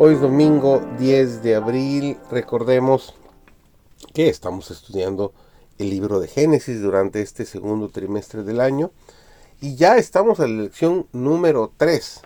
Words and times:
Hoy 0.00 0.14
es 0.14 0.20
domingo 0.20 0.80
10 1.00 1.42
de 1.42 1.56
abril. 1.56 2.18
Recordemos 2.30 3.14
que 4.14 4.28
estamos 4.28 4.70
estudiando 4.70 5.32
el 5.76 5.90
libro 5.90 6.20
de 6.20 6.28
Génesis 6.28 6.80
durante 6.80 7.20
este 7.20 7.44
segundo 7.44 7.88
trimestre 7.88 8.44
del 8.44 8.60
año 8.60 8.92
y 9.60 9.74
ya 9.74 9.96
estamos 9.96 10.38
en 10.38 10.56
la 10.56 10.62
lección 10.62 11.08
número 11.12 11.72
3 11.76 12.20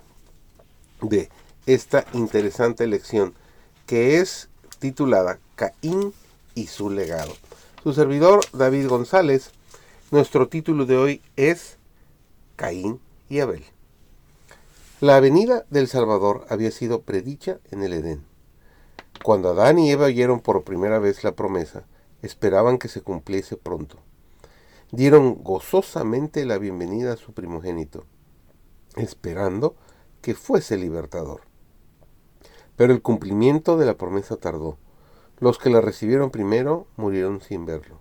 de 1.00 1.30
esta 1.64 2.04
interesante 2.12 2.86
lección 2.86 3.32
que 3.86 4.18
es 4.18 4.50
titulada 4.78 5.38
Caín 5.54 6.12
y 6.54 6.66
su 6.66 6.90
legado. 6.90 7.32
Su 7.82 7.94
servidor 7.94 8.40
David 8.52 8.86
González, 8.86 9.50
nuestro 10.10 10.46
título 10.46 10.84
de 10.84 10.98
hoy 10.98 11.22
es 11.36 11.78
Caín 12.56 13.00
y 13.30 13.40
Abel. 13.40 13.64
La 15.02 15.18
venida 15.18 15.66
del 15.68 15.88
Salvador 15.88 16.46
había 16.48 16.70
sido 16.70 17.02
predicha 17.02 17.58
en 17.72 17.82
el 17.82 17.92
Edén. 17.92 18.24
Cuando 19.24 19.48
Adán 19.48 19.80
y 19.80 19.90
Eva 19.90 20.04
oyeron 20.04 20.38
por 20.38 20.62
primera 20.62 21.00
vez 21.00 21.24
la 21.24 21.34
promesa, 21.34 21.86
esperaban 22.22 22.78
que 22.78 22.86
se 22.86 23.00
cumpliese 23.00 23.56
pronto. 23.56 23.98
Dieron 24.92 25.42
gozosamente 25.42 26.46
la 26.46 26.56
bienvenida 26.56 27.14
a 27.14 27.16
su 27.16 27.32
primogénito, 27.32 28.04
esperando 28.94 29.74
que 30.20 30.34
fuese 30.34 30.76
libertador. 30.76 31.40
Pero 32.76 32.92
el 32.92 33.02
cumplimiento 33.02 33.76
de 33.76 33.86
la 33.86 33.96
promesa 33.96 34.36
tardó. 34.36 34.78
Los 35.40 35.58
que 35.58 35.70
la 35.70 35.80
recibieron 35.80 36.30
primero 36.30 36.86
murieron 36.96 37.40
sin 37.40 37.66
verlo. 37.66 37.98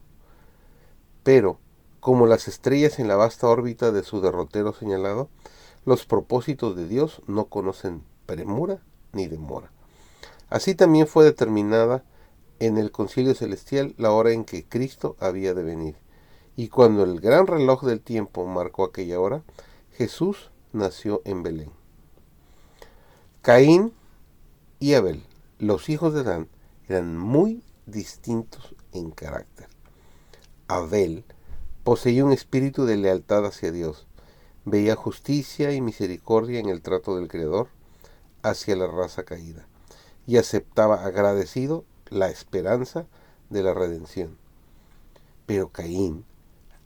Pero, 1.24 1.58
como 2.00 2.28
las 2.28 2.48
estrellas 2.48 3.00
en 3.00 3.08
la 3.08 3.16
vasta 3.16 3.48
órbita 3.48 3.92
de 3.92 4.04
su 4.04 4.22
derrotero 4.22 4.72
señalado, 4.72 5.30
los 5.86 6.06
propósitos 6.06 6.76
de 6.76 6.88
Dios 6.88 7.22
no 7.28 7.46
conocen 7.46 8.04
premura 8.26 8.82
ni 9.14 9.28
demora. 9.28 9.72
Así 10.50 10.76
también 10.76 11.08
fue 11.08 11.24
determinada 11.24 12.04
en 12.60 12.78
el 12.78 12.92
concilio 12.92 13.34
celestial 13.34 13.96
la 13.98 14.12
hora 14.12 14.32
en 14.32 14.46
que 14.46 14.66
Cristo 14.66 15.16
había 15.20 15.54
de 15.54 15.64
venir. 15.64 15.96
Y 16.56 16.68
cuando 16.68 17.04
el 17.04 17.20
gran 17.20 17.48
reloj 17.48 17.84
del 17.84 18.02
tiempo 18.02 18.46
marcó 18.46 18.84
aquella 18.84 19.20
hora, 19.20 19.44
Jesús 19.94 20.52
nació 20.74 21.22
en 21.26 21.44
Belén. 21.44 21.72
Caín 23.42 23.94
y 24.80 24.94
Abel, 24.94 25.24
los 25.58 25.90
hijos 25.90 26.14
de 26.14 26.20
Adán, 26.20 26.48
eran 26.88 27.18
muy 27.18 27.64
distintos 27.86 28.76
en 28.94 29.12
carácter. 29.12 29.68
Abel 30.68 31.24
poseía 31.84 32.24
un 32.26 32.32
espíritu 32.32 32.86
de 32.86 32.98
lealtad 32.98 33.46
hacia 33.46 33.72
Dios, 33.72 34.08
veía 34.66 34.96
justicia 34.96 35.72
y 35.74 35.82
misericordia 35.82 36.60
en 36.60 36.70
el 36.70 36.82
trato 36.82 37.16
del 37.16 37.28
Creador 37.28 37.68
hacia 38.44 38.76
la 38.76 38.88
raza 38.88 39.24
caída 39.24 39.68
y 40.28 40.38
aceptaba 40.38 41.06
agradecido 41.06 41.84
la 42.10 42.30
esperanza 42.30 43.06
de 43.50 43.64
la 43.64 43.74
redención. 43.74 44.38
Pero 45.46 45.70
Caín 45.70 46.26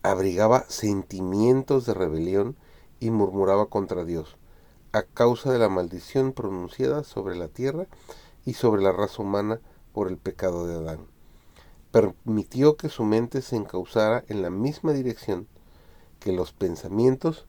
abrigaba 0.04 0.66
sentimientos 0.70 1.86
de 1.86 1.94
rebelión 1.94 2.56
y 3.00 3.10
murmuraba 3.10 3.68
contra 3.68 4.06
Dios 4.06 4.38
a 4.94 5.04
causa 5.04 5.52
de 5.52 5.60
la 5.60 5.68
maldición 5.68 6.32
pronunciada 6.32 7.04
sobre 7.04 7.36
la 7.36 7.50
tierra 7.50 7.88
y 8.46 8.54
sobre 8.54 8.82
la 8.82 8.94
raza 8.94 9.22
humana 9.22 9.60
por 9.94 10.08
el 10.08 10.18
pecado 10.18 10.68
de 10.68 10.76
Adán. 10.76 11.00
Permitió 11.92 12.78
que 12.78 12.88
su 12.88 13.04
mente 13.04 13.42
se 13.42 13.58
encauzara 13.58 14.24
en 14.30 14.42
la 14.42 14.50
misma 14.50 14.94
dirección 14.94 15.48
que 16.20 16.32
los 16.32 16.54
pensamientos 16.54 17.46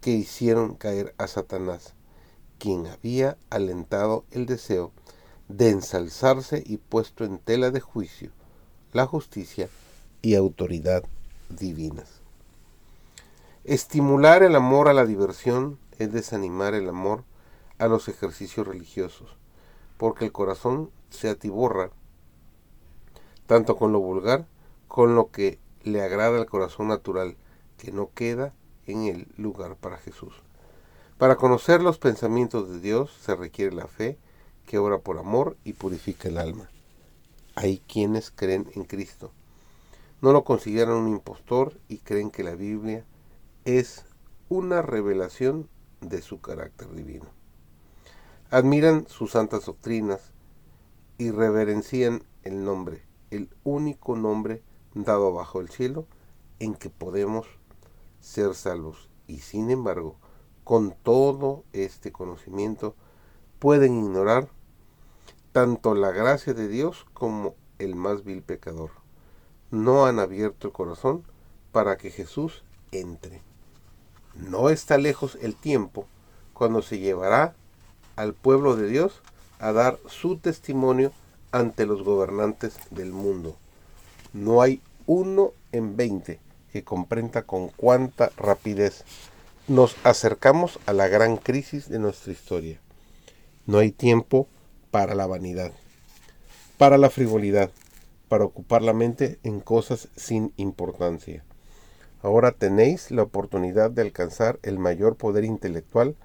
que 0.00 0.10
hicieron 0.10 0.74
caer 0.74 1.14
a 1.18 1.26
Satanás, 1.26 1.94
quien 2.58 2.86
había 2.86 3.36
alentado 3.50 4.24
el 4.30 4.46
deseo 4.46 4.92
de 5.48 5.70
ensalzarse 5.70 6.62
y 6.64 6.76
puesto 6.78 7.24
en 7.24 7.38
tela 7.38 7.70
de 7.70 7.80
juicio 7.80 8.30
la 8.92 9.06
justicia 9.06 9.68
y 10.22 10.34
autoridad 10.34 11.04
divinas. 11.48 12.20
Estimular 13.64 14.42
el 14.42 14.56
amor 14.56 14.88
a 14.88 14.94
la 14.94 15.04
diversión 15.04 15.78
es 15.98 16.12
desanimar 16.12 16.74
el 16.74 16.88
amor 16.88 17.24
a 17.78 17.88
los 17.88 18.08
ejercicios 18.08 18.66
religiosos, 18.66 19.36
porque 19.96 20.24
el 20.24 20.32
corazón 20.32 20.90
se 21.10 21.28
atiborra 21.28 21.90
tanto 23.46 23.76
con 23.76 23.92
lo 23.92 23.98
vulgar, 23.98 24.46
con 24.88 25.14
lo 25.14 25.30
que 25.30 25.58
le 25.82 26.02
agrada 26.02 26.38
al 26.38 26.46
corazón 26.46 26.88
natural, 26.88 27.36
que 27.78 27.90
no 27.90 28.10
queda 28.14 28.52
en 28.90 29.04
el 29.04 29.28
lugar 29.36 29.76
para 29.76 29.98
Jesús. 29.98 30.34
Para 31.18 31.36
conocer 31.36 31.82
los 31.82 31.98
pensamientos 31.98 32.70
de 32.70 32.80
Dios 32.80 33.12
se 33.20 33.36
requiere 33.36 33.74
la 33.74 33.86
fe 33.86 34.18
que 34.66 34.78
obra 34.78 34.98
por 34.98 35.18
amor 35.18 35.56
y 35.64 35.74
purifica 35.74 36.28
el 36.28 36.38
alma. 36.38 36.70
Hay 37.54 37.82
quienes 37.86 38.30
creen 38.30 38.70
en 38.74 38.84
Cristo. 38.84 39.32
No 40.22 40.32
lo 40.32 40.44
consideran 40.44 40.94
un 40.94 41.08
impostor 41.08 41.78
y 41.88 41.98
creen 41.98 42.30
que 42.30 42.44
la 42.44 42.54
Biblia 42.54 43.04
es 43.64 44.04
una 44.48 44.82
revelación 44.82 45.68
de 46.00 46.22
su 46.22 46.40
carácter 46.40 46.90
divino. 46.94 47.26
Admiran 48.50 49.06
sus 49.08 49.32
santas 49.32 49.66
doctrinas 49.66 50.32
y 51.18 51.30
reverencian 51.30 52.24
el 52.42 52.64
nombre, 52.64 53.02
el 53.30 53.50
único 53.62 54.16
nombre 54.16 54.62
dado 54.94 55.32
bajo 55.32 55.60
el 55.60 55.68
cielo 55.68 56.06
en 56.58 56.74
que 56.74 56.90
podemos 56.90 57.46
ser 58.20 58.54
salvos. 58.54 59.08
Y 59.26 59.38
sin 59.38 59.70
embargo, 59.70 60.16
con 60.64 60.94
todo 61.02 61.64
este 61.72 62.12
conocimiento, 62.12 62.94
pueden 63.58 63.98
ignorar 63.98 64.48
tanto 65.52 65.94
la 65.94 66.10
gracia 66.10 66.54
de 66.54 66.68
Dios 66.68 67.06
como 67.12 67.54
el 67.78 67.94
más 67.94 68.24
vil 68.24 68.42
pecador. 68.42 68.90
No 69.70 70.06
han 70.06 70.18
abierto 70.18 70.68
el 70.68 70.72
corazón 70.72 71.24
para 71.72 71.96
que 71.96 72.10
Jesús 72.10 72.64
entre. 72.92 73.42
No 74.34 74.70
está 74.70 74.98
lejos 74.98 75.38
el 75.40 75.56
tiempo 75.56 76.06
cuando 76.52 76.82
se 76.82 76.98
llevará 76.98 77.54
al 78.16 78.34
pueblo 78.34 78.76
de 78.76 78.86
Dios 78.88 79.22
a 79.58 79.72
dar 79.72 79.98
su 80.06 80.36
testimonio 80.36 81.12
ante 81.52 81.86
los 81.86 82.02
gobernantes 82.02 82.78
del 82.90 83.12
mundo. 83.12 83.56
No 84.32 84.62
hay 84.62 84.82
uno 85.06 85.52
en 85.72 85.96
veinte 85.96 86.38
que 86.72 86.84
comprenda 86.84 87.42
con 87.42 87.68
cuánta 87.68 88.30
rapidez 88.36 89.04
nos 89.68 89.96
acercamos 90.04 90.78
a 90.86 90.92
la 90.92 91.08
gran 91.08 91.36
crisis 91.36 91.88
de 91.88 91.98
nuestra 91.98 92.32
historia. 92.32 92.80
No 93.66 93.78
hay 93.78 93.92
tiempo 93.92 94.48
para 94.90 95.14
la 95.14 95.26
vanidad, 95.26 95.72
para 96.78 96.98
la 96.98 97.10
frivolidad, 97.10 97.70
para 98.28 98.44
ocupar 98.44 98.82
la 98.82 98.92
mente 98.92 99.38
en 99.42 99.60
cosas 99.60 100.08
sin 100.16 100.52
importancia. 100.56 101.44
Ahora 102.22 102.52
tenéis 102.52 103.10
la 103.10 103.22
oportunidad 103.22 103.90
de 103.90 104.02
alcanzar 104.02 104.58
el 104.62 104.78
mayor 104.78 105.16
poder 105.16 105.44
intelectual 105.44 106.16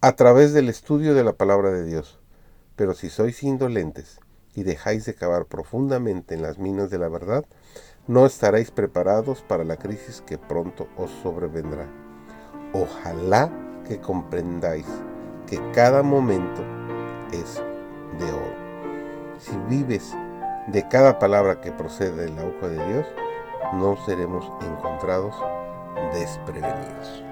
a 0.00 0.12
través 0.12 0.52
del 0.52 0.68
estudio 0.68 1.14
de 1.14 1.24
la 1.24 1.34
palabra 1.34 1.70
de 1.70 1.84
Dios. 1.84 2.18
Pero 2.76 2.94
si 2.94 3.08
sois 3.08 3.42
indolentes 3.42 4.20
y 4.54 4.62
dejáis 4.62 5.04
de 5.04 5.14
cavar 5.14 5.46
profundamente 5.46 6.34
en 6.34 6.42
las 6.42 6.58
minas 6.58 6.90
de 6.90 6.98
la 6.98 7.08
verdad, 7.08 7.44
no 8.08 8.24
estaréis 8.24 8.70
preparados 8.70 9.42
para 9.42 9.64
la 9.64 9.76
crisis 9.76 10.22
que 10.22 10.38
pronto 10.38 10.88
os 10.96 11.10
sobrevendrá. 11.22 11.86
Ojalá 12.72 13.50
que 13.86 14.00
comprendáis 14.00 14.86
que 15.46 15.60
cada 15.72 16.02
momento 16.02 16.62
es 17.32 17.62
de 18.18 18.32
oro. 18.32 18.56
Si 19.38 19.56
vives 19.68 20.14
de 20.68 20.88
cada 20.88 21.18
palabra 21.18 21.60
que 21.60 21.70
procede 21.70 22.24
de 22.24 22.30
la 22.30 22.44
hoja 22.44 22.68
de 22.68 22.86
Dios, 22.86 23.06
no 23.74 23.96
seremos 24.06 24.50
encontrados 24.62 25.34
desprevenidos. 26.14 27.22